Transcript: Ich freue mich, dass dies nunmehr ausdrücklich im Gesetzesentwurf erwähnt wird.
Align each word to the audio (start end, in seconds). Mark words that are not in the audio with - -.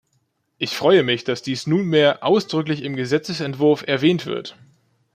Ich 0.57 0.75
freue 0.75 1.03
mich, 1.03 1.25
dass 1.25 1.43
dies 1.43 1.67
nunmehr 1.67 2.23
ausdrücklich 2.23 2.81
im 2.81 2.95
Gesetzesentwurf 2.95 3.83
erwähnt 3.85 4.25
wird. 4.25 4.57